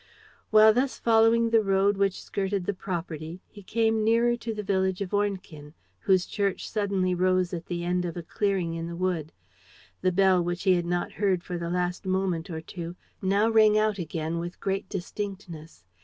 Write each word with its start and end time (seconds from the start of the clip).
While 0.49 0.73
thus 0.73 0.97
following 0.97 1.51
the 1.51 1.61
road 1.61 1.97
that 1.97 2.13
skirted 2.15 2.65
the 2.65 2.73
property, 2.73 3.39
he 3.51 3.61
came 3.61 4.03
nearer 4.03 4.35
to 4.35 4.51
the 4.51 4.63
village 4.63 4.99
of 4.99 5.13
Ornequin, 5.13 5.75
whose 5.99 6.25
church 6.25 6.67
suddenly 6.67 7.13
rose 7.13 7.53
at 7.53 7.67
the 7.67 7.83
end 7.83 8.03
of 8.05 8.17
a 8.17 8.23
clearing 8.23 8.73
in 8.73 8.87
the 8.87 8.95
wood. 8.95 9.31
The 10.01 10.11
bell, 10.11 10.41
which 10.43 10.63
he 10.63 10.73
had 10.73 10.87
not 10.87 11.11
heard 11.11 11.43
for 11.43 11.55
the 11.59 11.69
last 11.69 12.07
moment 12.07 12.49
or 12.49 12.61
two, 12.61 12.95
now 13.21 13.51
rang 13.51 13.77
out 13.77 13.99
again 13.99 14.39
with 14.39 14.59
great 14.59 14.89
distinctness. 14.89 15.85